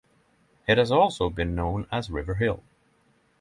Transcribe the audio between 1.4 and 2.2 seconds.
known as